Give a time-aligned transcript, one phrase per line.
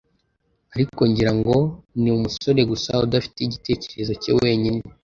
[0.73, 1.55] ariko ngira ngo
[2.01, 4.81] ni umusore gusa udafite igitekerezo cye wenyine.